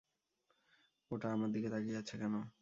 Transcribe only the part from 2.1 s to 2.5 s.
কেন?